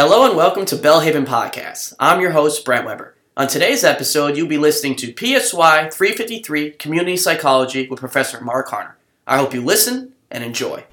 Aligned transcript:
Hello 0.00 0.24
and 0.24 0.36
welcome 0.36 0.64
to 0.66 0.76
Belhaven 0.76 1.26
Podcast. 1.26 1.92
I'm 1.98 2.20
your 2.20 2.30
host, 2.30 2.64
Brent 2.64 2.86
Weber. 2.86 3.16
On 3.36 3.48
today's 3.48 3.82
episode, 3.82 4.36
you'll 4.36 4.46
be 4.46 4.56
listening 4.56 4.94
to 4.94 5.12
PSY 5.12 5.90
353 5.90 6.70
Community 6.70 7.16
Psychology 7.16 7.88
with 7.88 7.98
Professor 7.98 8.40
Mark 8.40 8.68
Harner. 8.68 8.92
I 9.26 9.38
hope 9.38 9.52
you 9.52 9.60
listen 9.60 10.12
and 10.30 10.44
enjoy. 10.44 10.84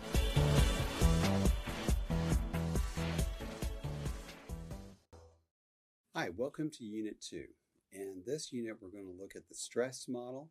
Hi, 6.16 6.30
welcome 6.36 6.72
to 6.72 6.84
Unit 6.84 7.22
2. 7.22 7.44
In 7.92 8.24
this 8.26 8.52
unit, 8.52 8.78
we're 8.82 8.90
going 8.90 9.06
to 9.06 9.22
look 9.22 9.36
at 9.36 9.48
the 9.48 9.54
stress 9.54 10.08
model, 10.08 10.50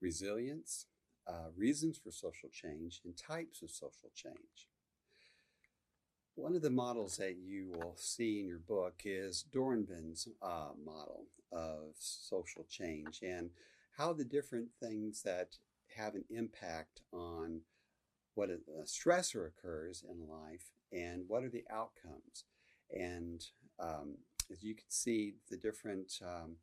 resilience, 0.00 0.86
uh, 1.26 1.48
reasons 1.56 1.98
for 1.98 2.12
social 2.12 2.48
change, 2.48 3.00
and 3.04 3.16
types 3.16 3.60
of 3.60 3.72
social 3.72 4.10
change. 4.14 4.68
One 6.38 6.54
of 6.54 6.62
the 6.62 6.70
models 6.70 7.16
that 7.16 7.36
you 7.44 7.66
will 7.66 7.96
see 7.96 8.38
in 8.38 8.46
your 8.46 8.60
book 8.60 9.02
is 9.04 9.44
Dohrenwend's 9.52 10.28
uh, 10.40 10.68
model 10.86 11.24
of 11.50 11.96
social 11.98 12.64
change 12.70 13.18
and 13.26 13.50
how 13.96 14.12
the 14.12 14.24
different 14.24 14.68
things 14.80 15.20
that 15.24 15.56
have 15.96 16.14
an 16.14 16.22
impact 16.30 17.00
on 17.12 17.62
what 18.36 18.50
a, 18.50 18.60
a 18.80 18.84
stressor 18.84 19.48
occurs 19.48 20.04
in 20.08 20.28
life 20.28 20.70
and 20.92 21.24
what 21.26 21.42
are 21.42 21.48
the 21.48 21.64
outcomes. 21.72 22.44
And 22.96 23.44
um, 23.80 24.14
as 24.48 24.62
you 24.62 24.76
can 24.76 24.88
see, 24.88 25.34
the 25.50 25.56
different 25.56 26.20
um, 26.22 26.54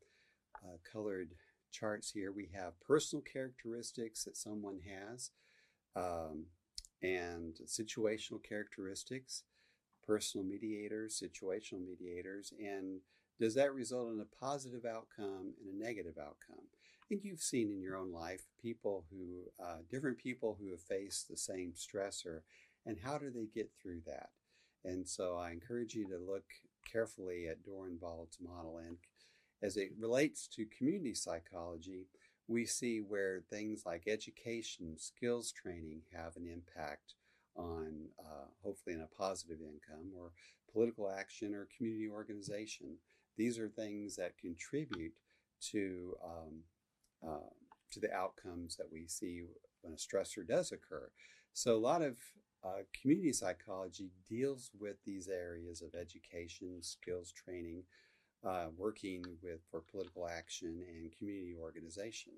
uh, 0.63 0.77
colored 0.89 1.31
charts 1.73 2.11
here, 2.11 2.31
we 2.31 2.47
have 2.55 2.79
personal 2.79 3.21
characteristics 3.21 4.23
that 4.23 4.37
someone 4.37 4.79
has 4.87 5.31
um, 5.97 6.45
and 7.03 7.57
situational 7.67 8.41
characteristics 8.41 9.43
personal 10.05 10.45
mediators, 10.45 11.21
situational 11.21 11.85
mediators, 11.85 12.53
and 12.59 13.01
does 13.39 13.55
that 13.55 13.73
result 13.73 14.13
in 14.13 14.21
a 14.21 14.45
positive 14.45 14.85
outcome 14.85 15.53
and 15.59 15.73
a 15.73 15.83
negative 15.83 16.17
outcome? 16.17 16.65
And 17.11 17.19
you've 17.23 17.41
seen 17.41 17.69
in 17.69 17.81
your 17.81 17.97
own 17.97 18.11
life 18.11 18.43
people 18.61 19.05
who, 19.11 19.51
uh, 19.63 19.79
different 19.91 20.17
people 20.17 20.57
who 20.59 20.71
have 20.71 20.81
faced 20.81 21.27
the 21.27 21.37
same 21.37 21.73
stressor, 21.73 22.41
and 22.85 22.97
how 23.03 23.17
do 23.17 23.29
they 23.29 23.45
get 23.45 23.71
through 23.81 24.01
that? 24.07 24.29
And 24.83 25.07
so 25.07 25.37
I 25.37 25.51
encourage 25.51 25.95
you 25.95 26.07
to 26.07 26.17
look 26.17 26.45
carefully 26.89 27.47
at 27.47 27.63
Dohrenwend's 27.63 28.37
model. 28.39 28.77
And 28.77 28.97
as 29.61 29.77
it 29.77 29.91
relates 29.99 30.47
to 30.49 30.65
community 30.65 31.15
psychology, 31.15 32.07
we 32.47 32.65
see 32.65 32.99
where 32.99 33.41
things 33.49 33.83
like 33.85 34.07
education, 34.07 34.97
skills 34.97 35.51
training 35.51 36.01
have 36.13 36.35
an 36.35 36.47
impact 36.47 37.15
on 37.55 38.09
uh, 38.19 38.47
hopefully 38.63 38.95
in 38.95 39.01
a 39.01 39.17
positive 39.17 39.59
income 39.61 40.11
or 40.17 40.31
political 40.71 41.09
action 41.09 41.53
or 41.53 41.67
community 41.75 42.09
organization. 42.09 42.97
These 43.37 43.59
are 43.59 43.69
things 43.69 44.15
that 44.15 44.37
contribute 44.37 45.13
to 45.71 46.15
um, 46.23 46.63
uh, 47.25 47.49
to 47.91 47.99
the 47.99 48.13
outcomes 48.13 48.75
that 48.75 48.91
we 48.91 49.07
see 49.07 49.41
when 49.81 49.93
a 49.93 49.97
stressor 49.97 50.45
does 50.45 50.71
occur. 50.71 51.09
So 51.53 51.75
a 51.75 51.77
lot 51.77 52.01
of 52.01 52.17
uh, 52.63 52.83
community 52.99 53.31
psychology 53.31 54.09
deals 54.27 54.71
with 54.77 54.97
these 55.05 55.27
areas 55.27 55.81
of 55.81 55.93
education, 55.93 56.81
skills 56.81 57.31
training, 57.31 57.83
uh, 58.45 58.67
working 58.75 59.23
with 59.41 59.59
for 59.69 59.81
political 59.81 60.27
action 60.27 60.83
and 60.89 61.15
community 61.17 61.55
organization. 61.59 62.33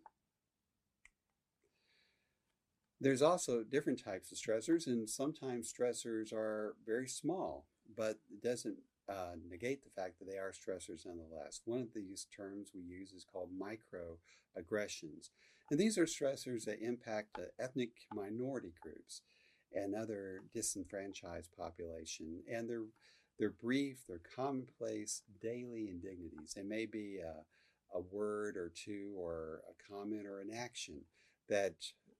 There's 2.99 3.21
also 3.21 3.63
different 3.63 4.03
types 4.03 4.31
of 4.31 4.39
stressors, 4.39 4.87
and 4.87 5.07
sometimes 5.09 5.71
stressors 5.71 6.33
are 6.33 6.75
very 6.85 7.07
small, 7.07 7.65
but 7.95 8.17
it 8.31 8.41
doesn't 8.41 8.77
uh, 9.07 9.35
negate 9.49 9.83
the 9.83 10.01
fact 10.01 10.19
that 10.19 10.25
they 10.29 10.37
are 10.37 10.51
stressors 10.51 11.05
nonetheless. 11.05 11.61
One 11.65 11.81
of 11.81 11.93
these 11.93 12.25
terms 12.35 12.71
we 12.73 12.81
use 12.81 13.11
is 13.11 13.23
called 13.23 13.49
microaggressions. 13.57 15.29
And 15.69 15.79
these 15.79 15.97
are 15.97 16.05
stressors 16.05 16.65
that 16.65 16.81
impact 16.81 17.37
ethnic 17.59 17.91
minority 18.13 18.73
groups 18.81 19.21
and 19.73 19.93
other 19.93 20.41
disenfranchised 20.53 21.51
population. 21.57 22.41
And 22.51 22.69
they're, 22.69 22.85
they're 23.37 23.51
brief, 23.51 24.05
they're 24.07 24.21
commonplace 24.35 25.21
daily 25.41 25.89
indignities. 25.89 26.53
They 26.55 26.63
may 26.63 26.85
be 26.85 27.19
a, 27.19 27.43
a 27.95 28.01
word 28.01 28.57
or 28.57 28.71
two 28.73 29.13
or 29.17 29.61
a 29.69 29.93
comment 29.93 30.25
or 30.25 30.39
an 30.39 30.51
action 30.53 31.01
that 31.49 31.75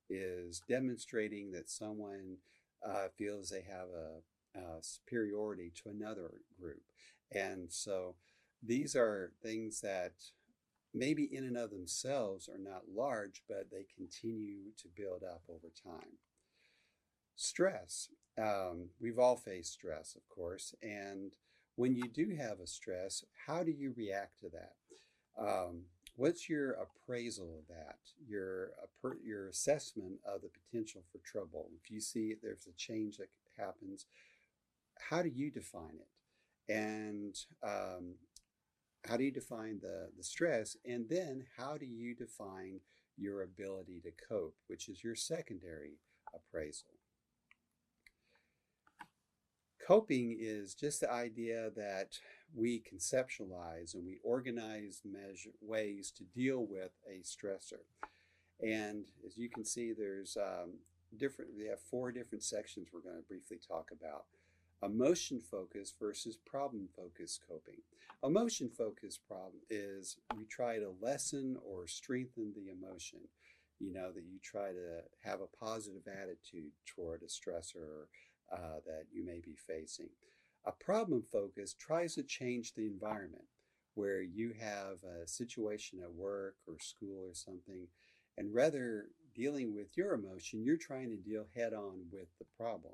is 0.10 0.62
demonstrating 0.68 1.52
that 1.52 1.70
someone 1.70 2.38
uh, 2.86 3.08
feels 3.18 3.50
they 3.50 3.62
have 3.62 3.88
a, 3.90 4.60
a, 4.60 4.82
superiority 4.82 5.72
to 5.76 5.90
another 5.90 6.42
group. 6.60 6.84
And 7.32 7.72
so 7.72 8.16
these 8.64 8.96
are 8.96 9.32
things 9.42 9.82
that 9.82 10.14
maybe 10.94 11.24
in 11.24 11.44
and 11.44 11.58
of 11.58 11.72
themselves 11.72 12.50
are 12.50 12.60
not 12.60 12.90
large, 12.94 13.42
but 13.48 13.70
they 13.72 13.86
continue 13.96 14.72
to 14.78 14.88
build 14.96 15.24
up 15.24 15.44
over 15.50 15.72
time. 15.84 16.18
Stress. 17.36 18.10
Um, 18.40 18.90
we've 19.00 19.20
all 19.20 19.36
faced 19.36 19.74
stress, 19.74 20.16
of 20.16 20.28
course. 20.30 20.74
And 20.82 21.34
when 21.76 21.96
you 21.96 22.08
do 22.08 22.36
have 22.36 22.60
a 22.60 22.68
stress, 22.68 23.24
how 23.46 23.64
do 23.64 23.72
you 23.72 23.94
react 23.96 24.40
to 24.40 24.50
that? 24.50 24.74
Um, 25.40 25.84
What's 26.18 26.50
your 26.50 26.72
appraisal 26.72 27.60
of 27.60 27.68
that? 27.68 28.00
Your 28.28 28.72
your 29.24 29.48
assessment 29.50 30.14
of 30.26 30.42
the 30.42 30.50
potential 30.50 31.04
for 31.12 31.20
trouble. 31.20 31.70
If 31.80 31.92
you 31.92 32.02
see 32.02 32.34
there's 32.42 32.66
a 32.68 32.76
change 32.76 33.18
that 33.18 33.30
happens, 33.56 34.08
how 35.00 35.22
do 35.22 35.30
you 35.30 35.52
define 35.52 36.00
it? 36.00 36.74
And 36.74 37.38
um, 37.64 38.16
how 39.08 39.16
do 39.16 39.26
you 39.26 39.32
define 39.32 39.80
the 39.80 40.10
the 40.18 40.24
stress? 40.24 40.76
And 40.84 41.08
then 41.08 41.46
how 41.56 41.78
do 41.78 41.86
you 41.86 42.16
define 42.16 42.80
your 43.16 43.44
ability 43.44 44.02
to 44.02 44.12
cope, 44.28 44.56
which 44.66 44.90
is 44.90 45.04
your 45.04 45.16
secondary 45.16 46.00
appraisal? 46.34 46.90
Coping 49.88 50.36
is 50.38 50.76
just 50.76 51.00
the 51.00 51.10
idea 51.10 51.70
that 51.78 52.20
we 52.54 52.84
conceptualize 52.94 53.94
and 53.94 54.06
we 54.06 54.18
organize 54.22 55.02
measure, 55.06 55.52
ways 55.62 56.12
to 56.12 56.26
deal 56.26 56.68
with 56.70 56.92
a 57.10 57.22
stressor. 57.24 57.86
And 58.62 59.06
as 59.26 59.38
you 59.38 59.50
can 59.50 59.64
see, 59.64 59.94
there's 59.94 60.36
um, 60.36 60.74
different, 61.18 61.52
we 61.58 61.68
have 61.68 61.80
four 61.80 62.12
different 62.12 62.44
sections 62.44 62.90
we're 62.92 63.00
going 63.00 63.16
to 63.16 63.22
briefly 63.30 63.60
talk 63.66 63.92
about. 63.98 64.26
Emotion 64.84 65.40
focused 65.40 65.96
versus 66.02 66.38
problem 66.46 66.90
focused 66.94 67.40
coping. 67.48 67.80
Emotion 68.26 68.70
focused 68.70 69.26
problem 69.26 69.62
is 69.70 70.18
we 70.36 70.44
try 70.44 70.80
to 70.80 70.96
lessen 71.02 71.56
or 71.66 71.88
strengthen 71.88 72.52
the 72.54 72.70
emotion. 72.72 73.20
You 73.80 73.94
know, 73.94 74.12
that 74.12 74.26
you 74.26 74.40
try 74.44 74.72
to 74.72 75.04
have 75.24 75.40
a 75.40 75.66
positive 75.66 76.08
attitude 76.08 76.72
toward 76.86 77.22
a 77.22 77.28
stressor 77.28 78.08
uh, 78.52 78.80
that 78.86 79.06
you 79.12 79.26
may 79.26 79.40
be 79.40 79.56
facing. 79.56 80.10
A 80.66 80.72
problem 80.72 81.24
focus 81.32 81.74
tries 81.74 82.16
to 82.16 82.24
change 82.24 82.74
the 82.74 82.86
environment 82.86 83.46
where 83.96 84.22
you 84.22 84.54
have 84.60 84.98
a 85.04 85.28
situation 85.28 86.00
at 86.04 86.14
work 86.14 86.56
or 86.68 86.78
school 86.80 87.30
or 87.30 87.34
something, 87.34 87.88
and 88.38 88.54
rather 88.54 89.08
dealing 89.36 89.74
with 89.74 89.98
your 89.98 90.14
emotion, 90.14 90.64
you're 90.64 90.78
trying 90.78 91.10
to 91.10 91.18
deal 91.18 91.46
head 91.56 91.74
on 91.74 92.02
with 92.12 92.28
the 92.40 92.46
problem. 92.58 92.94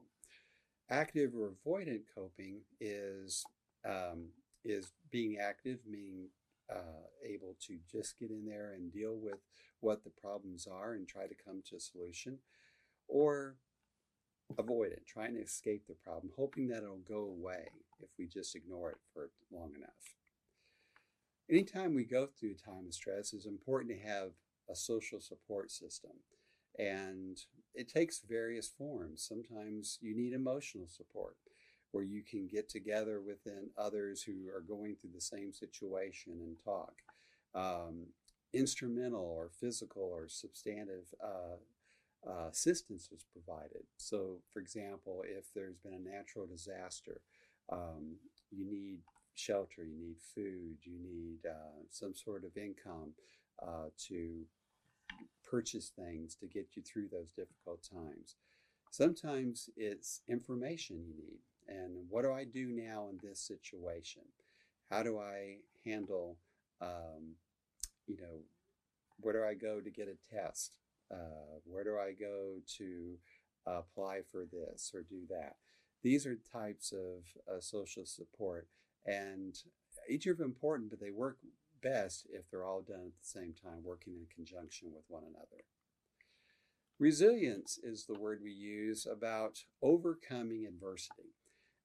Active 0.89 1.33
or 1.35 1.51
avoidant 1.51 2.03
coping 2.13 2.61
is 2.79 3.43
um, 3.85 4.27
is 4.63 4.91
being 5.11 5.37
active, 5.37 5.79
meaning 5.89 6.29
uh, 6.73 7.07
able 7.25 7.55
to 7.67 7.77
just 7.91 8.17
get 8.17 8.29
in 8.29 8.45
there 8.45 8.73
and 8.73 8.93
deal 8.93 9.17
with 9.17 9.39
what 9.81 10.03
the 10.03 10.09
problems 10.09 10.67
are 10.67 10.93
and 10.93 11.07
try 11.07 11.27
to 11.27 11.35
come 11.45 11.61
to 11.69 11.75
a 11.75 11.79
solution, 11.79 12.37
or 13.07 13.57
avoid 14.57 14.91
it, 14.91 15.05
trying 15.07 15.35
to 15.35 15.41
escape 15.41 15.87
the 15.87 15.95
problem, 15.95 16.31
hoping 16.35 16.67
that 16.67 16.83
it'll 16.83 16.97
go 16.97 17.21
away 17.21 17.67
if 18.01 18.09
we 18.17 18.27
just 18.27 18.55
ignore 18.55 18.91
it 18.91 18.97
for 19.13 19.29
long 19.51 19.71
enough. 19.75 20.15
Anytime 21.49 21.93
we 21.93 22.05
go 22.05 22.27
through 22.27 22.55
time 22.55 22.85
of 22.87 22.93
stress, 22.93 23.33
it's 23.33 23.45
important 23.45 23.91
to 23.91 24.07
have 24.07 24.31
a 24.69 24.75
social 24.75 25.19
support 25.19 25.71
system. 25.71 26.11
And 26.79 27.37
it 27.75 27.87
takes 27.87 28.21
various 28.27 28.67
forms. 28.67 29.27
Sometimes 29.27 29.99
you 30.01 30.15
need 30.15 30.33
emotional 30.33 30.87
support, 30.87 31.35
where 31.91 32.03
you 32.03 32.23
can 32.23 32.47
get 32.47 32.69
together 32.69 33.21
within 33.21 33.69
others 33.77 34.23
who 34.23 34.49
are 34.49 34.61
going 34.61 34.95
through 34.95 35.11
the 35.13 35.21
same 35.21 35.53
situation 35.53 36.33
and 36.41 36.55
talk. 36.63 36.93
Um, 37.53 38.07
instrumental 38.53 39.23
or 39.23 39.49
physical 39.49 40.03
or 40.03 40.27
substantive 40.27 41.13
uh, 41.23 41.57
uh, 42.27 42.47
assistance 42.49 43.09
is 43.11 43.25
provided. 43.31 43.83
So, 43.97 44.39
for 44.51 44.59
example, 44.59 45.23
if 45.25 45.45
there's 45.53 45.77
been 45.77 45.93
a 45.93 46.15
natural 46.15 46.45
disaster, 46.45 47.21
um, 47.71 48.15
you 48.51 48.65
need 48.65 48.99
shelter, 49.35 49.83
you 49.83 49.97
need 49.97 50.17
food, 50.35 50.77
you 50.83 50.97
need 51.01 51.49
uh, 51.49 51.83
some 51.89 52.13
sort 52.13 52.43
of 52.43 52.55
income 52.57 53.13
uh, 53.61 53.89
to 54.07 54.45
purchase 55.49 55.89
things 55.89 56.35
to 56.35 56.47
get 56.47 56.69
you 56.75 56.81
through 56.81 57.07
those 57.11 57.31
difficult 57.31 57.83
times. 57.83 58.35
Sometimes 58.91 59.69
it's 59.75 60.21
information 60.27 60.97
you 60.97 61.13
need. 61.15 61.39
And 61.67 61.95
what 62.09 62.23
do 62.23 62.31
I 62.31 62.43
do 62.43 62.67
now 62.67 63.07
in 63.09 63.19
this 63.21 63.39
situation? 63.39 64.23
How 64.89 65.01
do 65.03 65.17
I 65.19 65.57
handle, 65.85 66.37
um, 66.81 67.35
you 68.05 68.17
know, 68.17 68.41
where 69.19 69.33
do 69.33 69.43
I 69.43 69.53
go 69.53 69.79
to 69.79 69.89
get 69.89 70.07
a 70.07 70.35
test? 70.35 70.75
Uh, 71.13 71.59
where 71.65 71.83
do 71.83 71.97
I 71.97 72.13
go 72.13 72.57
to 72.77 73.17
apply 73.65 74.21
for 74.31 74.45
this 74.51 74.91
or 74.93 75.03
do 75.03 75.21
that? 75.29 75.57
These 76.01 76.25
are 76.25 76.37
types 76.51 76.91
of 76.91 77.23
uh, 77.47 77.61
social 77.61 78.05
support, 78.05 78.67
and 79.05 79.55
each 80.09 80.25
of 80.27 80.37
them 80.37 80.47
important, 80.47 80.89
but 80.89 80.99
they 80.99 81.11
work 81.11 81.37
best 81.81 82.27
if 82.31 82.49
they're 82.49 82.65
all 82.65 82.81
done 82.81 83.07
at 83.07 83.19
the 83.21 83.39
same 83.39 83.53
time, 83.53 83.83
working 83.83 84.13
in 84.13 84.25
conjunction 84.33 84.89
with 84.93 85.03
one 85.07 85.23
another. 85.23 85.63
Resilience 86.99 87.79
is 87.83 88.05
the 88.05 88.19
word 88.19 88.41
we 88.43 88.51
use 88.51 89.05
about 89.05 89.59
overcoming 89.81 90.65
adversity. 90.65 91.35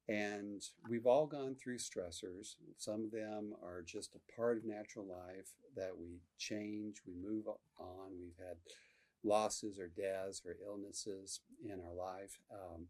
And 0.08 0.62
we've 0.88 1.06
all 1.06 1.26
gone 1.26 1.54
through 1.54 1.78
stressors. 1.78 2.54
Some 2.78 3.04
of 3.04 3.10
them 3.10 3.52
are 3.62 3.82
just 3.82 4.14
a 4.14 4.36
part 4.36 4.56
of 4.56 4.64
natural 4.64 5.04
life 5.04 5.48
that 5.76 5.98
we 5.98 6.20
change, 6.38 7.02
we 7.06 7.12
move 7.14 7.46
on. 7.78 8.12
We've 8.18 8.46
had 8.46 8.56
losses 9.24 9.78
or 9.78 9.88
deaths 9.88 10.42
or 10.46 10.56
illnesses 10.66 11.40
in 11.64 11.80
our 11.80 11.94
life. 11.94 12.38
Um, 12.52 12.86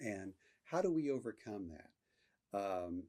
and 0.00 0.32
how 0.64 0.82
do 0.82 0.90
we 0.90 1.10
overcome 1.10 1.70
that? 1.70 2.58
Um, 2.58 3.04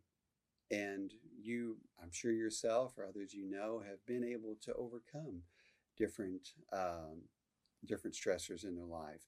and 0.71 1.13
you, 1.41 1.77
I'm 2.01 2.11
sure 2.11 2.31
yourself 2.31 2.97
or 2.97 3.05
others 3.05 3.33
you 3.33 3.49
know, 3.49 3.81
have 3.87 4.05
been 4.05 4.23
able 4.23 4.57
to 4.63 4.73
overcome 4.73 5.43
different 5.97 6.49
um, 6.73 7.23
different 7.85 8.15
stressors 8.15 8.63
in 8.63 8.75
their 8.75 8.85
life. 8.85 9.27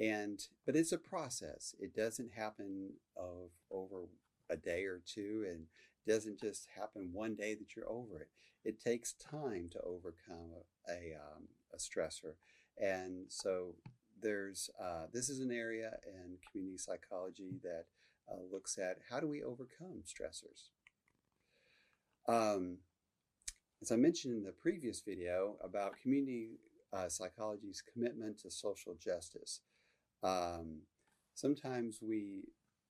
And 0.00 0.40
but 0.64 0.76
it's 0.76 0.92
a 0.92 0.98
process. 0.98 1.74
It 1.78 1.94
doesn't 1.94 2.32
happen 2.32 2.92
of 3.16 3.50
over 3.70 4.08
a 4.48 4.56
day 4.56 4.84
or 4.84 5.00
two, 5.04 5.44
and 5.48 5.64
doesn't 6.06 6.40
just 6.40 6.68
happen 6.76 7.10
one 7.12 7.34
day 7.34 7.54
that 7.54 7.74
you're 7.74 7.90
over 7.90 8.20
it. 8.20 8.28
It 8.64 8.80
takes 8.80 9.14
time 9.14 9.68
to 9.72 9.80
overcome 9.80 10.52
a 10.54 10.92
a, 10.92 11.16
um, 11.16 11.48
a 11.76 11.78
stressor, 11.78 12.34
and 12.78 13.26
so 13.28 13.74
there's 14.20 14.70
uh, 14.82 15.06
this 15.12 15.28
is 15.28 15.40
an 15.40 15.52
area 15.52 15.92
in 16.06 16.38
community 16.50 16.78
psychology 16.78 17.60
that 17.62 17.84
uh, 18.30 18.40
looks 18.50 18.78
at 18.78 18.98
how 19.10 19.20
do 19.20 19.28
we 19.28 19.42
overcome 19.42 20.02
stressors. 20.04 20.70
Um, 22.28 22.78
as 23.82 23.92
I 23.92 23.96
mentioned 23.96 24.34
in 24.34 24.42
the 24.42 24.52
previous 24.52 25.00
video 25.00 25.56
about 25.62 26.00
community 26.02 26.58
uh, 26.92 27.08
psychology's 27.08 27.82
commitment 27.92 28.40
to 28.40 28.50
social 28.50 28.94
justice, 28.94 29.60
um, 30.22 30.80
sometimes 31.34 31.98
we 32.02 32.44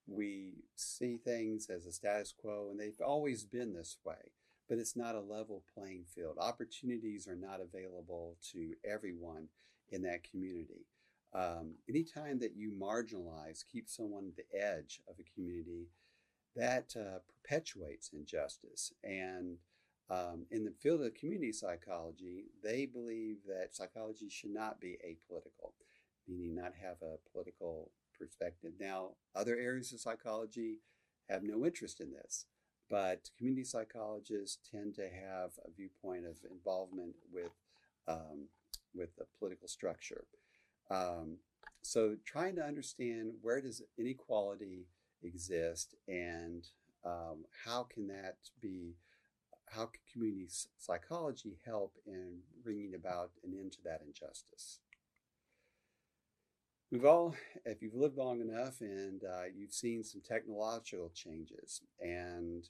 we 0.06 0.53
see 0.77 1.17
things 1.17 1.69
as 1.69 1.85
a 1.85 1.93
status 1.93 2.33
quo, 2.33 2.69
and 2.71 2.79
they've 2.79 3.00
always 3.05 3.44
been 3.44 3.75
this 3.75 3.99
way. 4.05 4.31
But 4.68 4.78
it's 4.78 4.96
not 4.96 5.14
a 5.14 5.20
level 5.20 5.62
playing 5.74 6.04
field. 6.12 6.38
Opportunities 6.38 7.28
are 7.28 7.36
not 7.36 7.60
available 7.60 8.36
to 8.52 8.74
everyone 8.84 9.48
in 9.90 10.02
that 10.02 10.28
community. 10.28 10.86
Um, 11.32 11.74
anytime 11.88 12.38
that 12.40 12.56
you 12.56 12.72
marginalize, 12.72 13.64
keep 13.70 13.88
someone 13.88 14.26
at 14.28 14.36
the 14.36 14.58
edge 14.58 15.00
of 15.08 15.16
a 15.20 15.34
community, 15.34 15.88
that 16.56 16.94
uh, 16.96 17.18
perpetuates 17.28 18.10
injustice. 18.12 18.92
And 19.04 19.58
um, 20.08 20.46
in 20.50 20.64
the 20.64 20.70
field 20.70 21.02
of 21.02 21.14
community 21.14 21.52
psychology, 21.52 22.46
they 22.62 22.86
believe 22.86 23.38
that 23.46 23.74
psychology 23.74 24.28
should 24.30 24.54
not 24.54 24.80
be 24.80 24.98
apolitical, 25.06 25.72
meaning 26.26 26.54
not 26.54 26.72
have 26.82 26.96
a 27.02 27.18
political 27.30 27.90
perspective. 28.18 28.72
Now, 28.80 29.10
other 29.34 29.56
areas 29.56 29.92
of 29.92 30.00
psychology 30.00 30.80
have 31.28 31.42
no 31.42 31.66
interest 31.66 32.00
in 32.00 32.12
this, 32.12 32.46
but 32.91 33.31
community 33.37 33.65
psychologists 33.65 34.59
tend 34.71 34.94
to 34.94 35.03
have 35.03 35.50
a 35.65 35.71
viewpoint 35.77 36.25
of 36.27 36.37
involvement 36.50 37.15
with 37.33 37.53
um, 38.09 38.49
with 38.94 39.17
the 39.17 39.25
political 39.38 39.69
structure. 39.69 40.25
Um, 40.91 41.38
so, 41.83 42.17
trying 42.25 42.56
to 42.56 42.65
understand 42.65 43.33
where 43.43 43.61
does 43.61 43.83
inequality 43.99 44.87
exist 45.23 45.94
and 46.09 46.67
um, 47.05 47.44
how 47.65 47.85
can 47.85 48.09
that 48.09 48.37
be 48.61 48.94
how 49.71 49.87
can 49.87 50.00
community 50.12 50.49
psychology 50.79 51.59
help 51.65 51.94
in 52.06 52.38
bringing 52.62 52.94
about 52.94 53.31
an 53.44 53.53
end 53.59 53.73
to 53.73 53.79
that 53.85 54.00
injustice? 54.06 54.79
We've 56.93 57.05
all, 57.05 57.35
if 57.65 57.83
you've 57.83 57.94
lived 57.97 58.17
long 58.17 58.41
enough 58.41 58.81
and 58.81 59.25
uh, 59.25 59.47
you've 59.53 59.73
seen 59.73 60.05
some 60.05 60.21
technological 60.21 61.11
changes, 61.12 61.83
and 62.00 62.69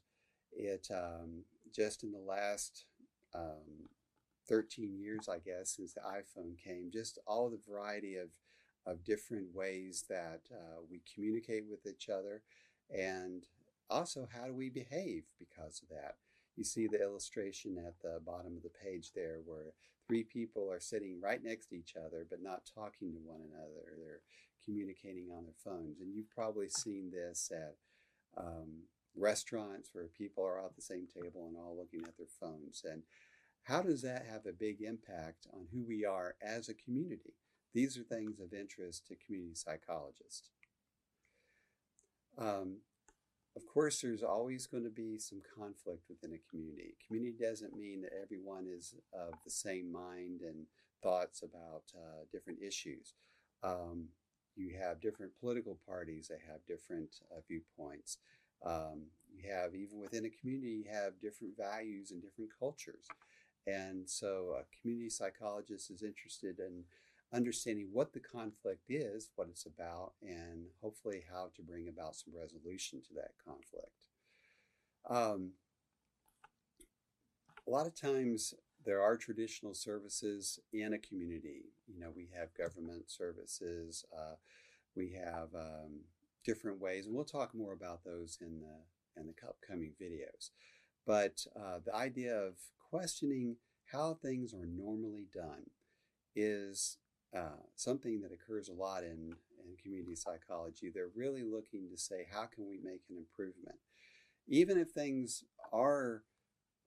it 0.53 0.89
um, 0.91 1.45
just 1.75 2.03
in 2.03 2.13
the 2.13 2.19
last 2.19 2.87
um, 3.35 3.91
13 4.49 4.97
years, 4.99 5.29
I 5.29 5.39
guess, 5.39 5.77
since 5.77 5.93
the 5.93 6.01
iPhone 6.01 6.57
came, 6.57 6.91
just 6.91 7.19
all 7.27 7.51
the 7.51 7.61
variety 7.71 8.17
of, 8.17 8.31
of 8.87 9.05
different 9.05 9.55
ways 9.55 10.05
that 10.09 10.41
uh, 10.51 10.81
we 10.91 11.03
communicate 11.15 11.65
with 11.69 11.87
each 11.87 12.09
other, 12.09 12.43
and 12.91 13.45
also 13.91 14.27
how 14.33 14.47
do 14.47 14.55
we 14.55 14.71
behave 14.71 15.25
because 15.39 15.83
of 15.83 15.91
that 15.91 16.15
you 16.57 16.65
see 16.65 16.87
the 16.87 17.01
illustration 17.01 17.77
at 17.79 17.95
the 18.03 18.21
bottom 18.25 18.57
of 18.57 18.63
the 18.63 18.71
page 18.83 19.13
there 19.15 19.39
where 19.45 19.75
three 20.09 20.25
people 20.25 20.71
are 20.71 20.81
sitting 20.81 21.21
right 21.23 21.43
next 21.43 21.67
to 21.67 21.77
each 21.77 21.95
other 21.97 22.27
but 22.29 22.43
not 22.43 22.63
talking 22.75 23.13
to 23.13 23.19
one 23.19 23.41
another. 23.41 23.97
They're 23.99 24.21
communicating 24.65 25.29
on 25.37 25.45
their 25.45 25.55
phones. 25.65 26.01
And 26.01 26.15
you've 26.15 26.31
probably 26.31 26.69
seen 26.69 27.11
this 27.11 27.51
at 27.53 27.77
um, 28.37 28.83
restaurants 29.17 29.91
where 29.93 30.07
people 30.07 30.45
are 30.45 30.65
at 30.65 30.77
the 30.77 30.83
same 30.83 31.07
table 31.07 31.47
and 31.47 31.57
all 31.57 31.77
looking 31.77 32.07
at 32.07 32.17
their 32.17 32.27
phones. 32.41 32.83
And 32.85 33.03
how 33.65 33.83
does 33.83 34.03
that 34.03 34.27
have 34.31 34.47
a 34.47 34.53
big 34.53 34.83
impact 34.83 35.47
on 35.53 35.67
who 35.73 35.85
we 35.87 36.05
are 36.05 36.35
as 36.43 36.69
a 36.69 36.75
community? 36.75 37.35
These 37.75 37.99
are 37.99 38.03
things 38.03 38.41
of 38.41 38.53
interest 38.53 39.07
to 39.09 39.17
community 39.17 39.55
psychologists. 39.55 40.51
Um, 42.39 42.79
of 43.57 43.67
course, 43.67 44.01
there's 44.01 44.23
always 44.23 44.67
going 44.67 44.85
to 44.85 44.91
be 44.91 45.19
some 45.19 45.41
conflict 45.59 46.05
within 46.11 46.35
a 46.35 46.51
community. 46.51 46.95
Community 47.07 47.35
doesn't 47.41 47.75
mean 47.75 48.03
that 48.03 48.13
everyone 48.23 48.67
is 48.69 48.95
of 49.15 49.33
the 49.45 49.51
same 49.51 49.91
mind 49.91 50.43
and 50.43 50.67
thoughts 51.03 51.43
about 51.43 51.85
uh, 51.97 52.25
different 52.31 52.61
issues. 52.63 53.15
Um, 53.63 54.09
you 54.57 54.77
have 54.79 55.01
different 55.01 55.33
political 55.41 55.79
parties 55.89 56.29
that 56.29 56.41
have 56.47 56.61
different 56.67 57.17
uh, 57.31 57.41
viewpoints. 57.49 58.19
Um, 58.65 59.07
you 59.35 59.51
have, 59.51 59.75
even 59.75 60.01
within 60.01 60.27
a 60.27 60.31
community, 60.31 60.85
you 60.85 60.93
have 60.93 61.21
different 61.21 61.57
values 61.57 62.11
and 62.11 62.23
different 62.23 62.51
cultures. 62.59 63.07
And 63.67 64.09
so 64.09 64.57
a 64.61 64.65
community 64.81 65.11
psychologist 65.11 65.91
is 65.91 66.03
interested 66.03 66.59
in 66.59 66.85
understanding 67.33 67.89
what 67.93 68.13
the 68.13 68.21
conflict 68.21 68.85
is, 68.89 69.31
what 69.37 69.49
it's 69.49 69.67
about, 69.67 70.13
and 70.23 70.67
hopefully 70.81 71.25
how 71.31 71.51
to 71.57 71.63
bring 71.63 71.89
about 71.89 72.15
some 72.15 72.33
resolution 72.39 73.01
to 73.03 73.15
that 73.15 73.33
conflict. 73.45 74.07
Um, 75.09 75.53
a 77.67 77.71
lot 77.71 77.87
of 77.87 78.01
times 78.01 78.55
there 78.85 79.03
are 79.03 79.17
traditional 79.17 79.75
services 79.75 80.61
in 80.73 80.95
a 80.95 80.99
community. 80.99 81.65
You 81.87 82.01
know, 82.01 82.13
we 82.15 82.29
have 82.39 82.55
government 82.55 83.11
services, 83.11 84.05
uh, 84.17 84.37
we 84.95 85.13
have 85.13 85.49
um, 85.55 86.01
different 86.45 86.81
ways, 86.81 87.07
and 87.07 87.15
we'll 87.15 87.25
talk 87.25 87.55
more 87.55 87.73
about 87.73 88.05
those 88.05 88.39
in 88.41 88.61
the 88.61 89.21
in 89.21 89.27
the 89.27 89.49
upcoming 89.49 89.93
videos. 90.01 90.51
But 91.07 91.45
uh, 91.57 91.79
the 91.85 91.95
idea 91.95 92.37
of 92.37 92.55
questioning 92.91 93.57
how 93.93 94.15
things 94.15 94.53
are 94.53 94.67
normally 94.67 95.27
done 95.33 95.71
is 96.35 96.99
uh, 97.35 97.63
something 97.75 98.21
that 98.21 98.33
occurs 98.33 98.69
a 98.69 98.73
lot 98.73 99.05
in, 99.05 99.35
in 99.65 99.77
community 99.83 100.17
psychology. 100.17 100.91
They're 100.93 101.11
really 101.15 101.43
looking 101.43 101.89
to 101.91 101.97
say, 101.97 102.27
how 102.31 102.47
can 102.47 102.69
we 102.69 102.79
make 102.83 103.03
an 103.11 103.17
improvement? 103.17 103.79
Even 104.49 104.79
if 104.79 104.91
things 104.91 105.45
are 105.73 106.23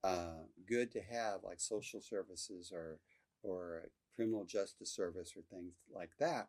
uh, 0.02 0.44
good 0.68 0.90
to 0.92 1.00
have, 1.00 1.40
like 1.44 1.60
social 1.60 2.00
services 2.00 2.72
or, 2.74 3.00
or 3.42 3.90
criminal 4.14 4.44
justice 4.44 4.94
service 4.94 5.34
or 5.36 5.42
things 5.42 5.74
like 5.94 6.10
that, 6.18 6.48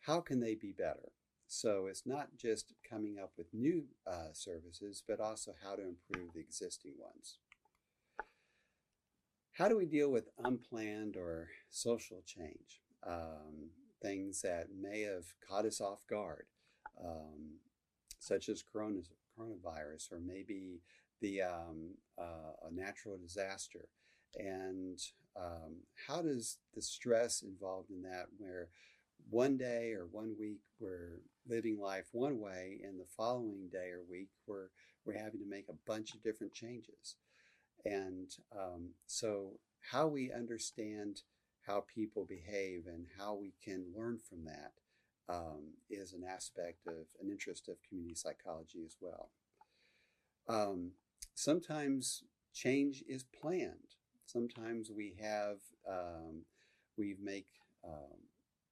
how 0.00 0.20
can 0.20 0.40
they 0.40 0.54
be 0.54 0.72
better? 0.72 1.12
So 1.46 1.86
it's 1.86 2.06
not 2.06 2.36
just 2.36 2.74
coming 2.88 3.18
up 3.18 3.32
with 3.38 3.46
new 3.54 3.84
uh, 4.06 4.32
services, 4.32 5.02
but 5.06 5.20
also 5.20 5.54
how 5.64 5.76
to 5.76 5.82
improve 5.82 6.34
the 6.34 6.40
existing 6.40 6.92
ones. 6.98 7.38
How 9.52 9.68
do 9.68 9.76
we 9.76 9.86
deal 9.86 10.10
with 10.10 10.28
unplanned 10.38 11.16
or 11.16 11.48
social 11.70 12.22
change? 12.24 12.80
Um, 13.08 13.70
things 14.02 14.42
that 14.42 14.66
may 14.78 15.02
have 15.02 15.24
caught 15.48 15.64
us 15.64 15.80
off 15.80 16.06
guard, 16.08 16.46
um, 17.04 17.58
such 18.18 18.48
as 18.48 18.62
corona, 18.62 19.00
coronavirus 19.38 20.12
or 20.12 20.20
maybe 20.20 20.80
the 21.20 21.42
um, 21.42 21.94
uh, 22.18 22.68
a 22.68 22.72
natural 22.72 23.16
disaster. 23.18 23.88
And 24.36 24.98
um, 25.36 25.76
how 26.06 26.22
does 26.22 26.58
the 26.74 26.82
stress 26.82 27.42
involved 27.42 27.90
in 27.90 28.02
that, 28.02 28.26
where 28.38 28.68
one 29.30 29.56
day 29.56 29.92
or 29.92 30.06
one 30.10 30.34
week 30.38 30.60
we're 30.78 31.20
living 31.48 31.78
life 31.80 32.06
one 32.12 32.40
way, 32.40 32.80
and 32.84 32.98
the 32.98 33.06
following 33.16 33.68
day 33.72 33.90
or 33.90 34.02
week 34.08 34.28
we're 34.46 34.68
we're 35.04 35.18
having 35.18 35.40
to 35.40 35.48
make 35.48 35.66
a 35.70 35.90
bunch 35.90 36.12
of 36.14 36.22
different 36.22 36.52
changes. 36.52 37.16
And 37.84 38.30
um, 38.54 38.90
so, 39.06 39.52
how 39.90 40.06
we 40.08 40.32
understand 40.32 41.22
how 41.68 41.84
people 41.94 42.24
behave 42.24 42.86
and 42.86 43.06
how 43.18 43.34
we 43.34 43.52
can 43.62 43.84
learn 43.94 44.18
from 44.18 44.44
that 44.44 44.72
um, 45.28 45.74
is 45.90 46.14
an 46.14 46.24
aspect 46.24 46.86
of 46.86 47.06
an 47.20 47.30
interest 47.30 47.68
of 47.68 47.76
community 47.86 48.14
psychology 48.14 48.80
as 48.84 48.96
well. 49.00 49.28
Um, 50.48 50.92
sometimes 51.34 52.24
change 52.54 53.04
is 53.06 53.24
planned. 53.24 53.96
Sometimes 54.24 54.90
we 54.90 55.14
have 55.20 55.58
um, 55.88 56.42
we 56.96 57.14
make 57.22 57.48
um, 57.86 58.16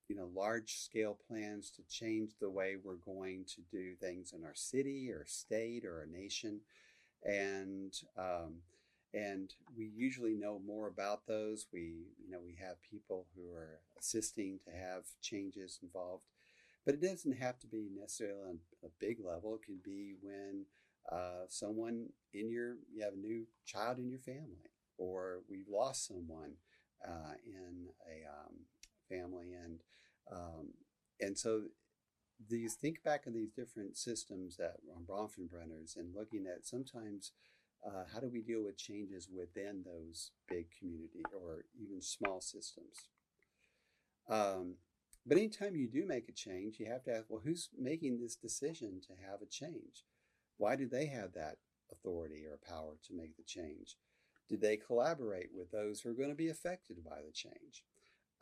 you 0.08 0.16
know 0.16 0.30
large 0.34 0.76
scale 0.78 1.18
plans 1.28 1.70
to 1.72 1.82
change 1.90 2.32
the 2.40 2.50
way 2.50 2.76
we're 2.82 2.94
going 2.94 3.44
to 3.54 3.60
do 3.70 3.94
things 3.94 4.32
in 4.32 4.44
our 4.44 4.54
city 4.54 5.10
or 5.10 5.24
state 5.26 5.84
or 5.84 6.00
a 6.00 6.06
nation, 6.06 6.60
and 7.24 7.94
um, 8.18 8.54
and 9.16 9.54
we 9.76 9.86
usually 9.86 10.34
know 10.34 10.60
more 10.64 10.88
about 10.88 11.26
those. 11.26 11.66
We 11.72 12.06
you 12.22 12.30
know 12.30 12.40
we 12.44 12.56
have 12.60 12.76
people 12.90 13.26
who 13.34 13.50
are 13.54 13.80
assisting 13.98 14.60
to 14.64 14.70
have 14.70 15.04
changes 15.22 15.78
involved, 15.82 16.24
but 16.84 16.94
it 16.94 17.00
doesn't 17.02 17.38
have 17.38 17.58
to 17.60 17.66
be 17.66 17.88
necessarily 17.98 18.42
on 18.48 18.58
a 18.84 18.88
big 19.00 19.18
level. 19.24 19.54
It 19.56 19.64
can 19.64 19.78
be 19.84 20.14
when 20.20 20.66
uh, 21.10 21.46
someone 21.48 22.08
in 22.34 22.50
your 22.50 22.76
you 22.92 23.02
have 23.02 23.14
a 23.14 23.16
new 23.16 23.46
child 23.64 23.98
in 23.98 24.10
your 24.10 24.20
family, 24.20 24.70
or 24.98 25.40
we've 25.48 25.68
lost 25.68 26.06
someone 26.06 26.52
uh, 27.06 27.34
in 27.44 27.86
a 28.06 28.28
um, 28.28 28.54
family, 29.08 29.54
and 29.54 29.80
um, 30.30 30.68
and 31.20 31.38
so 31.38 31.62
these 32.50 32.74
think 32.74 33.02
back 33.02 33.22
on 33.26 33.32
these 33.32 33.50
different 33.50 33.96
systems 33.96 34.56
that 34.56 34.76
on 34.94 35.04
Bronfenbrenner's 35.04 35.96
and 35.96 36.14
looking 36.14 36.46
at 36.46 36.66
sometimes 36.66 37.32
uh, 37.86 38.04
how 38.12 38.20
do 38.20 38.28
we 38.28 38.42
deal 38.42 38.64
with 38.64 38.76
changes 38.76 39.28
within 39.32 39.84
those 39.84 40.32
big 40.48 40.66
community 40.78 41.22
or 41.32 41.64
even 41.80 42.00
small 42.02 42.40
systems. 42.40 43.08
Um, 44.28 44.74
but 45.24 45.38
anytime 45.38 45.76
you 45.76 45.88
do 45.88 46.04
make 46.06 46.28
a 46.28 46.32
change, 46.32 46.78
you 46.78 46.86
have 46.86 47.04
to 47.04 47.14
ask, 47.14 47.24
well, 47.28 47.42
who's 47.44 47.68
making 47.78 48.20
this 48.20 48.36
decision 48.36 49.00
to 49.06 49.12
have 49.28 49.40
a 49.42 49.46
change? 49.46 50.04
Why 50.56 50.76
do 50.76 50.88
they 50.88 51.06
have 51.06 51.32
that 51.34 51.56
authority 51.92 52.44
or 52.46 52.58
power 52.68 52.96
to 53.06 53.14
make 53.14 53.36
the 53.36 53.44
change? 53.44 53.96
Did 54.48 54.60
they 54.60 54.76
collaborate 54.76 55.50
with 55.54 55.70
those 55.70 56.00
who 56.00 56.10
are 56.10 56.14
going 56.14 56.28
to 56.28 56.34
be 56.34 56.48
affected 56.48 57.04
by 57.04 57.18
the 57.24 57.32
change? 57.32 57.84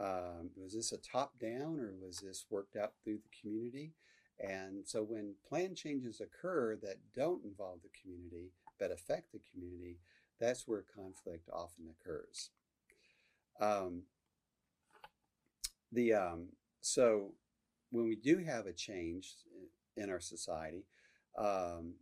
Um, 0.01 0.51
was 0.57 0.75
this 0.75 0.93
a 0.93 0.99
top 0.99 1.39
down 1.39 1.81
or 1.81 1.95
was 2.01 2.19
this 2.19 2.47
worked 2.51 2.77
out 2.77 2.93
through 3.03 3.19
the 3.19 3.41
community? 3.41 3.93
And 4.41 4.87
so 4.87 5.03
when 5.03 5.35
plan 5.49 5.75
changes 5.75 6.21
occur 6.21 6.77
that 6.83 6.97
don't 7.15 7.45
involve 7.45 7.81
the 7.83 7.91
community 8.03 8.51
but 8.79 8.91
affect 8.91 9.33
the 9.33 9.41
community, 9.53 9.99
that's 10.41 10.67
where 10.67 10.85
conflict 10.95 11.49
often 11.53 11.87
occurs. 11.91 12.51
Um, 13.61 14.03
the 15.93 16.15
um, 16.15 16.49
so 16.81 17.33
when 17.91 18.05
we 18.05 18.17
do 18.17 18.39
have 18.39 18.67
a 18.67 18.73
change 18.73 19.35
in 19.97 20.11
our 20.11 20.21
society, 20.21 20.85
um, 21.39 21.95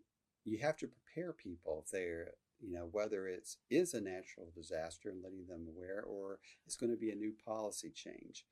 you 0.45 0.59
have 0.59 0.77
to 0.79 0.89
prepare 0.89 1.33
people 1.33 1.83
if 1.85 1.91
they're 1.91 2.33
you 2.61 2.73
know 2.73 2.89
whether 2.93 3.27
it's 3.27 3.59
is 3.71 3.95
a 3.95 4.01
natural 4.01 4.51
disaster 4.55 5.11
and 5.11 5.23
letting 5.23 5.47
them 5.47 5.67
aware 5.69 6.05
or 6.07 6.39
it's 6.65 6.77
going 6.77 6.91
to 6.91 6.99
be 6.99 7.11
a 7.11 7.17
new 7.17 7.33
policy 7.45 7.91
change 7.95 8.45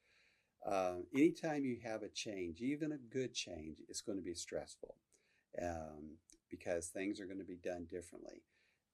uh, 0.67 0.97
anytime 1.15 1.65
you 1.65 1.79
have 1.83 2.03
a 2.03 2.09
change 2.09 2.61
even 2.61 2.93
a 2.93 2.97
good 2.97 3.33
change 3.33 3.79
it's 3.89 4.01
going 4.01 4.19
to 4.19 4.25
be 4.25 4.35
stressful 4.35 4.97
um, 5.63 6.17
because 6.51 6.89
things 6.89 7.21
are 7.21 7.27
going 7.27 7.39
to 7.39 7.45
be 7.45 7.59
done 7.63 7.87
differently 7.91 8.43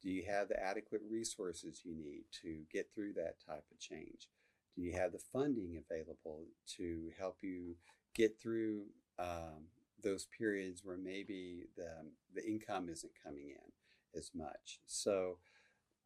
do 0.02 0.10
you 0.10 0.24
have 0.28 0.48
the 0.48 0.62
adequate 0.62 1.00
resources 1.10 1.82
you 1.84 1.94
need 1.96 2.24
to 2.42 2.60
get 2.72 2.88
through 2.94 3.12
that 3.12 3.36
type 3.46 3.64
of 3.70 3.78
change 3.78 4.28
do 4.74 4.82
you 4.82 4.92
have 4.92 5.12
the 5.12 5.22
funding 5.32 5.80
available 5.90 6.44
to 6.76 7.10
help 7.18 7.38
you 7.42 7.74
get 8.14 8.40
through 8.40 8.84
um, 9.18 9.68
those 10.02 10.26
periods 10.38 10.82
where 10.84 10.96
maybe 10.96 11.64
the, 11.76 11.90
the 12.34 12.46
income 12.46 12.88
isn't 12.88 13.12
coming 13.24 13.50
in 13.50 14.18
as 14.18 14.30
much. 14.34 14.80
So, 14.86 15.38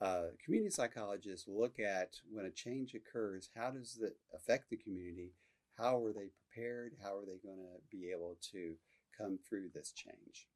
uh, 0.00 0.28
community 0.42 0.71
psychologists 0.71 1.47
look 1.47 1.78
at 1.78 2.14
when 2.33 2.47
a 2.47 2.50
change 2.50 2.95
occurs, 2.95 3.50
how 3.54 3.71
does 3.71 3.99
it 4.02 4.16
affect 4.35 4.71
the 4.71 4.78
community? 4.78 5.35
How 5.76 6.02
are 6.02 6.12
they 6.12 6.30
prepared? 6.49 6.95
How 7.02 7.16
are 7.16 7.26
they 7.26 7.38
going 7.47 7.59
to 7.59 7.97
be 7.97 8.11
able 8.11 8.38
to 8.52 8.76
come 9.16 9.38
through 9.47 9.69
this 9.75 9.92
change? 9.92 10.47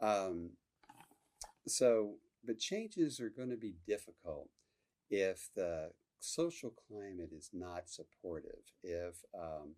Um, 0.00 0.50
so, 1.66 2.14
but 2.44 2.58
changes 2.58 3.20
are 3.20 3.30
going 3.30 3.50
to 3.50 3.56
be 3.56 3.74
difficult 3.86 4.48
if 5.10 5.48
the 5.54 5.90
social 6.20 6.72
climate 6.88 7.30
is 7.36 7.50
not 7.52 7.88
supportive. 7.88 8.60
If 8.82 9.24
um, 9.34 9.74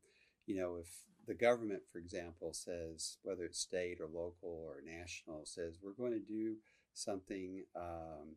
you 0.47 0.57
know, 0.57 0.77
if 0.81 0.89
the 1.27 1.35
government, 1.35 1.83
for 1.93 1.99
example, 1.99 2.53
says, 2.53 3.19
whether 3.23 3.45
it's 3.45 3.61
state 3.61 3.99
or 4.01 4.07
local 4.07 4.65
or 4.67 4.83
national, 4.85 5.45
says 5.45 5.79
we're 5.83 5.93
going 5.93 6.13
to 6.13 6.19
do 6.19 6.57
something 6.93 7.63
um, 7.77 8.37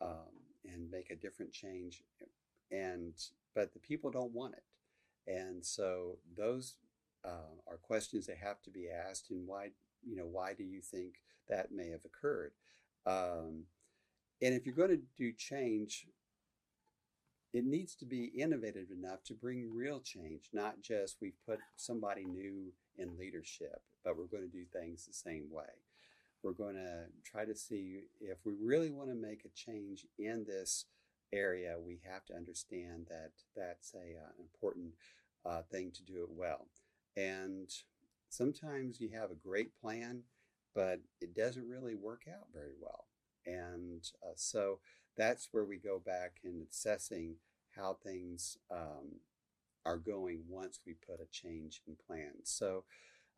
um, 0.00 0.30
and 0.64 0.90
make 0.90 1.10
a 1.10 1.16
different 1.16 1.52
change, 1.52 2.02
and 2.70 3.14
but 3.54 3.72
the 3.72 3.80
people 3.80 4.10
don't 4.10 4.32
want 4.32 4.54
it, 4.54 5.30
and 5.30 5.64
so 5.64 6.18
those 6.36 6.74
uh, 7.24 7.56
are 7.66 7.78
questions 7.78 8.26
that 8.26 8.36
have 8.36 8.62
to 8.62 8.70
be 8.70 8.88
asked. 8.88 9.30
And 9.30 9.46
why, 9.46 9.70
you 10.06 10.16
know, 10.16 10.26
why 10.30 10.54
do 10.54 10.64
you 10.64 10.80
think 10.80 11.14
that 11.48 11.72
may 11.72 11.90
have 11.90 12.04
occurred? 12.04 12.52
Um, 13.06 13.64
and 14.42 14.54
if 14.54 14.66
you're 14.66 14.74
going 14.74 14.90
to 14.90 15.02
do 15.16 15.32
change, 15.32 16.06
it 17.52 17.64
needs 17.64 17.94
to 17.96 18.04
be 18.04 18.24
innovative 18.36 18.90
enough 18.90 19.22
to 19.24 19.34
bring 19.34 19.72
real 19.72 20.00
change, 20.00 20.48
not 20.52 20.82
just 20.82 21.16
we've 21.20 21.38
put 21.46 21.60
somebody 21.76 22.24
new 22.24 22.72
in 22.98 23.16
leadership, 23.18 23.82
but 24.04 24.16
we're 24.16 24.24
going 24.24 24.42
to 24.42 24.56
do 24.56 24.64
things 24.72 25.06
the 25.06 25.12
same 25.12 25.46
way. 25.50 25.64
We're 26.42 26.52
going 26.52 26.74
to 26.74 27.04
try 27.24 27.44
to 27.44 27.54
see 27.54 28.00
if 28.20 28.38
we 28.44 28.54
really 28.60 28.90
want 28.90 29.08
to 29.08 29.14
make 29.14 29.44
a 29.44 29.48
change 29.54 30.04
in 30.18 30.44
this 30.46 30.86
area, 31.32 31.76
we 31.84 32.00
have 32.10 32.24
to 32.26 32.34
understand 32.34 33.06
that 33.08 33.32
that's 33.56 33.94
a, 33.94 34.18
uh, 34.18 34.32
important 34.38 34.92
uh, 35.44 35.62
thing 35.70 35.90
to 35.92 36.02
do 36.02 36.22
it 36.22 36.30
well. 36.30 36.66
And 37.16 37.70
sometimes 38.28 39.00
you 39.00 39.10
have 39.14 39.30
a 39.30 39.34
great 39.34 39.70
plan, 39.80 40.22
but 40.74 41.00
it 41.20 41.34
doesn't 41.34 41.68
really 41.68 41.94
work 41.94 42.22
out 42.28 42.46
very 42.52 42.74
well. 42.80 43.06
And 43.46 44.02
uh, 44.22 44.32
so 44.36 44.80
that's 45.16 45.48
where 45.52 45.64
we 45.64 45.76
go 45.76 46.00
back 46.04 46.36
in 46.42 46.66
assessing 46.70 47.36
how 47.76 47.98
things 48.02 48.56
um, 48.70 49.20
are 49.84 49.98
going 49.98 50.42
once 50.48 50.80
we 50.86 50.94
put 50.94 51.20
a 51.20 51.30
change 51.30 51.82
in 51.86 51.96
plan. 52.06 52.32
So, 52.44 52.84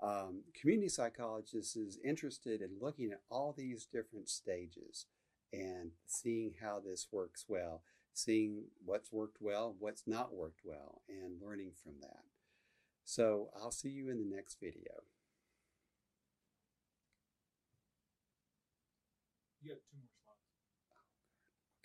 um, 0.03 0.43
community 0.61 0.91
psychologist 0.91 1.77
is 1.77 1.99
interested 2.05 2.61
in 2.61 2.71
looking 2.81 3.13
at 3.13 3.23
all 3.31 3.55
these 3.57 3.87
different 3.87 4.29
stages 4.29 5.07
and 5.53 5.93
seeing 6.07 6.53
how 6.61 6.81
this 6.85 7.09
works 7.11 7.47
well, 7.49 7.83
seeing 8.13 8.65
what's 8.85 9.11
worked 9.11 9.39
well, 9.41 9.75
what's 9.79 10.03
not 10.07 10.35
worked 10.35 10.61
well, 10.65 11.01
and 11.09 11.41
learning 11.43 11.73
from 11.83 11.95
that. 12.03 12.25
So, 13.07 13.51
I'll 13.55 13.71
see 13.71 13.89
you 13.89 14.11
in 14.11 14.19
the 14.19 14.27
next 14.37 14.59
video. 14.59 15.07
You 19.63 19.71
got 19.71 19.81
two 19.87 19.95
more 20.03 20.11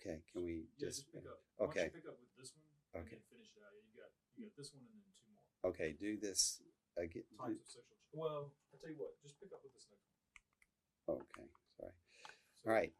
Okay, 0.02 0.18
can 0.34 0.42
we 0.42 0.66
Yeah, 0.76 0.90
just, 0.90 1.06
just 1.06 1.14
pick 1.14 1.22
up. 1.30 1.38
Okay. 1.62 1.86
you 1.86 1.94
pick 1.94 2.10
up 2.10 2.18
with 2.18 2.34
this 2.34 2.50
one 2.58 2.66
Okay. 3.06 3.22
finish 3.30 3.54
it 3.54 3.62
out. 3.62 3.70
You 3.86 4.02
got 4.02 4.10
you 4.34 4.50
got 4.50 4.56
this 4.58 4.74
one 4.74 4.82
and 4.82 4.98
then 4.98 5.14
two 5.22 5.30
more 5.30 5.70
okay, 5.70 5.94
do 5.94 6.18
this 6.18 6.58
again. 6.98 7.22
types 7.38 7.54
of 7.54 7.70
social. 7.70 7.96
Well, 8.10 8.50
I 8.74 8.82
tell 8.82 8.90
you 8.90 8.98
what, 8.98 9.14
just 9.22 9.38
pick 9.38 9.54
up 9.54 9.62
with 9.62 9.72
this 9.78 9.86
next 9.94 10.10
one. 11.06 11.22
Okay, 11.22 11.46
sorry. 11.78 11.94
So, 12.18 12.66
All 12.66 12.74
right. 12.74 12.92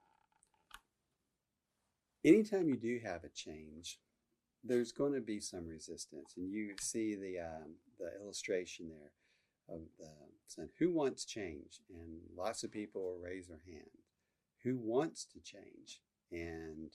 Anytime 2.25 2.69
you 2.71 2.77
do 2.79 3.01
have 3.03 3.25
a 3.27 3.29
change, 3.35 3.99
there's 4.65 4.93
going 4.93 5.15
to 5.15 5.21
be 5.21 5.41
some 5.41 5.67
resistance, 5.67 6.35
and 6.37 6.51
you 6.51 6.75
see 6.81 7.15
the 7.15 7.41
um, 7.41 7.75
the 7.99 8.11
illustration 8.21 8.89
there 8.89 9.77
of 9.77 9.83
the 9.99 10.11
saying, 10.47 10.71
"Who 10.79 10.91
wants 10.91 11.25
change?" 11.25 11.81
And 11.91 12.21
lots 12.37 12.63
of 12.63 12.71
people 12.71 13.03
will 13.03 13.19
raise 13.19 13.49
their 13.49 13.63
hand. 13.67 13.91
Who 14.65 14.79
wants 14.79 15.27
to 15.33 15.41
change? 15.41 16.01
And 16.31 16.91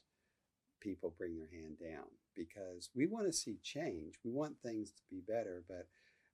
people 0.80 1.14
bring 1.18 1.38
their 1.38 1.50
hand 1.50 1.78
down 1.80 2.08
because 2.36 2.90
we 2.96 3.08
want 3.08 3.26
to 3.26 3.34
see 3.34 3.58
change. 3.64 4.16
We 4.24 4.32
want 4.32 4.62
things 4.62 4.92
to 4.92 5.02
be 5.10 5.22
better, 5.28 5.64
but 5.68 5.88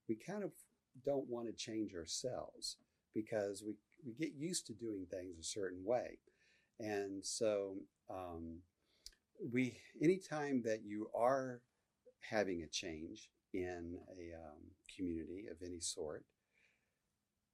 we 0.08 0.16
kind 0.16 0.44
of 0.44 0.52
don't 1.06 1.30
want 1.30 1.48
to 1.48 1.54
change 1.54 1.94
ourselves 1.96 2.78
because 3.13 3.63
we, 3.66 3.74
we 4.06 4.13
get 4.13 4.34
used 4.36 4.68
to 4.68 4.74
doing 4.74 5.06
things 5.10 5.40
a 5.40 5.44
certain 5.44 5.84
way. 5.84 6.18
And 6.80 7.24
so, 7.25 7.75
um, 8.10 8.60
we 9.52 9.78
anytime 10.02 10.62
that 10.63 10.84
you 10.84 11.10
are 11.16 11.62
having 12.30 12.63
a 12.63 12.68
change, 12.68 13.30
in 13.54 13.98
a 14.18 14.36
um, 14.36 14.62
community 14.96 15.46
of 15.50 15.58
any 15.66 15.80
sort, 15.80 16.24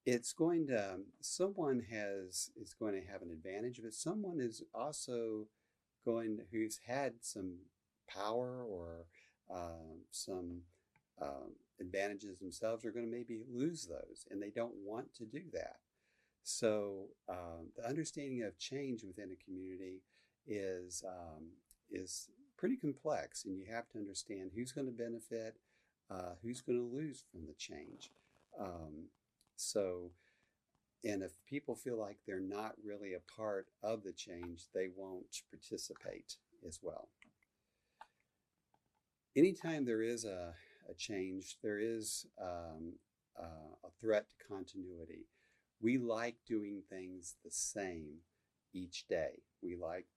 it's 0.05 0.33
going 0.33 0.67
to 0.67 0.97
someone 1.21 1.85
has 1.91 2.49
is 2.59 2.73
going 2.73 2.93
to 2.93 3.11
have 3.11 3.21
an 3.21 3.31
advantage, 3.31 3.81
but 3.83 3.93
someone 3.93 4.39
is 4.39 4.63
also 4.73 5.47
going 6.05 6.37
to, 6.37 6.43
who's 6.51 6.79
had 6.87 7.13
some 7.21 7.57
power 8.09 8.63
or 8.63 9.05
uh, 9.53 9.97
some 10.09 10.61
um, 11.21 11.53
advantages 11.81 12.39
themselves 12.39 12.85
are 12.85 12.91
going 12.91 13.05
to 13.05 13.11
maybe 13.11 13.39
lose 13.51 13.85
those, 13.85 14.25
and 14.31 14.41
they 14.41 14.49
don't 14.49 14.75
want 14.83 15.13
to 15.15 15.25
do 15.25 15.41
that. 15.53 15.77
So 16.43 17.09
um, 17.27 17.71
the 17.75 17.87
understanding 17.87 18.43
of 18.43 18.57
change 18.57 19.03
within 19.03 19.31
a 19.31 19.43
community 19.43 20.01
is 20.47 21.03
um, 21.05 21.49
is 21.91 22.29
pretty 22.57 22.75
complex, 22.75 23.45
and 23.45 23.57
you 23.57 23.65
have 23.71 23.87
to 23.89 23.97
understand 23.97 24.51
who's 24.53 24.71
going 24.71 24.87
to 24.87 24.93
benefit, 24.93 25.57
uh, 26.09 26.33
who's 26.43 26.61
going 26.61 26.77
to 26.77 26.95
lose 26.95 27.23
from 27.31 27.45
the 27.45 27.53
change. 27.53 28.11
Um, 28.59 29.07
so, 29.55 30.11
and 31.03 31.23
if 31.23 31.31
people 31.47 31.75
feel 31.75 31.97
like 31.97 32.17
they're 32.25 32.39
not 32.39 32.73
really 32.83 33.13
a 33.13 33.33
part 33.35 33.67
of 33.81 34.03
the 34.03 34.11
change, 34.11 34.65
they 34.73 34.89
won't 34.95 35.43
participate 35.49 36.35
as 36.67 36.79
well. 36.81 37.07
Anytime 39.35 39.85
there 39.85 40.01
is 40.01 40.25
a, 40.25 40.53
a 40.89 40.93
change, 40.93 41.57
there 41.63 41.79
is 41.79 42.25
um, 42.41 42.93
uh, 43.39 43.75
a 43.85 43.89
threat 44.01 44.25
to 44.29 44.47
continuity. 44.47 45.27
We 45.81 45.97
like 45.97 46.35
doing 46.45 46.81
things 46.89 47.35
the 47.45 47.51
same 47.51 48.17
each 48.73 49.07
day. 49.07 49.43
We 49.61 49.77
like 49.77 50.07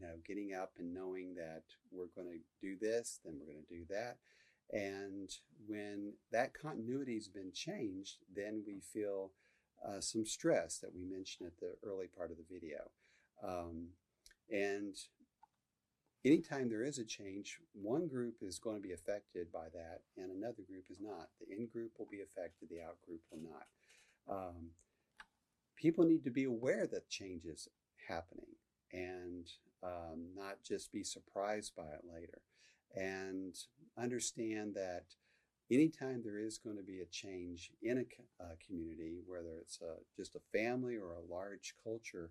you 0.00 0.06
know, 0.06 0.14
getting 0.26 0.54
up 0.54 0.72
and 0.78 0.94
knowing 0.94 1.34
that 1.34 1.62
we're 1.90 2.08
going 2.14 2.28
to 2.28 2.66
do 2.66 2.76
this, 2.80 3.20
then 3.24 3.34
we're 3.38 3.52
going 3.52 3.64
to 3.68 3.74
do 3.74 3.84
that. 3.88 4.16
And 4.70 5.30
when 5.66 6.12
that 6.30 6.52
continuity 6.52 7.14
has 7.14 7.28
been 7.28 7.52
changed, 7.52 8.16
then 8.34 8.62
we 8.66 8.80
feel 8.80 9.30
uh, 9.86 10.00
some 10.00 10.26
stress 10.26 10.78
that 10.78 10.94
we 10.94 11.04
mentioned 11.04 11.46
at 11.46 11.58
the 11.58 11.74
early 11.88 12.06
part 12.06 12.30
of 12.30 12.36
the 12.36 12.44
video. 12.52 12.90
Um, 13.42 13.88
and 14.50 14.94
anytime 16.24 16.68
there 16.68 16.84
is 16.84 16.98
a 16.98 17.04
change, 17.04 17.58
one 17.72 18.08
group 18.08 18.36
is 18.42 18.58
going 18.58 18.76
to 18.76 18.82
be 18.86 18.92
affected 18.92 19.50
by 19.52 19.68
that, 19.72 20.00
and 20.16 20.30
another 20.30 20.62
group 20.68 20.84
is 20.90 20.98
not. 21.00 21.28
The 21.40 21.54
in 21.54 21.66
group 21.66 21.92
will 21.98 22.08
be 22.10 22.20
affected, 22.20 22.68
the 22.68 22.82
out 22.82 23.00
group 23.06 23.20
will 23.30 23.40
not. 23.50 23.66
Um, 24.30 24.70
people 25.76 26.04
need 26.04 26.24
to 26.24 26.30
be 26.30 26.44
aware 26.44 26.86
that 26.86 27.08
change 27.08 27.44
is 27.46 27.68
happening 28.08 28.56
and 28.92 29.46
um, 29.82 30.28
not 30.36 30.62
just 30.64 30.92
be 30.92 31.04
surprised 31.04 31.74
by 31.76 31.84
it 31.84 32.04
later. 32.12 32.40
And 32.94 33.56
understand 33.96 34.74
that 34.74 35.04
anytime 35.70 36.22
there 36.24 36.38
is 36.38 36.58
going 36.58 36.76
to 36.76 36.82
be 36.82 37.00
a 37.00 37.06
change 37.06 37.70
in 37.82 37.98
a, 37.98 38.44
a 38.44 38.56
community, 38.66 39.18
whether 39.26 39.58
it's 39.60 39.80
a, 39.80 39.96
just 40.16 40.34
a 40.34 40.58
family 40.58 40.96
or 40.96 41.12
a 41.12 41.32
large 41.32 41.74
culture, 41.82 42.30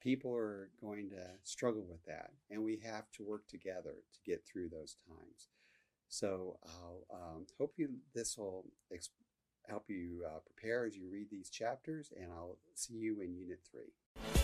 people 0.00 0.34
are 0.34 0.70
going 0.80 1.10
to 1.10 1.26
struggle 1.42 1.84
with 1.88 2.04
that. 2.06 2.30
And 2.50 2.62
we 2.62 2.80
have 2.84 3.10
to 3.12 3.22
work 3.22 3.46
together 3.48 3.94
to 4.12 4.30
get 4.30 4.44
through 4.46 4.68
those 4.68 4.96
times. 5.08 5.48
So 6.08 6.58
I'll 6.64 7.04
um, 7.12 7.46
hope 7.58 7.74
you 7.76 7.90
this 8.14 8.38
will 8.38 8.64
help 9.68 9.84
you 9.88 10.24
uh, 10.26 10.38
prepare 10.46 10.86
as 10.86 10.96
you 10.96 11.08
read 11.12 11.28
these 11.30 11.50
chapters, 11.50 12.12
and 12.16 12.32
I'll 12.32 12.56
see 12.74 12.94
you 12.94 13.20
in 13.20 13.34
Unit 13.34 13.60
3. 13.70 14.37